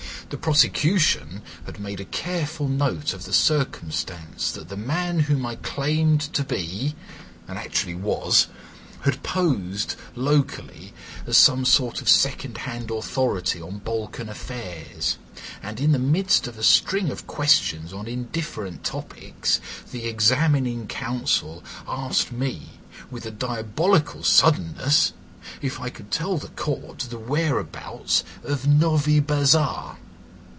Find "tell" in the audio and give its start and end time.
26.09-26.37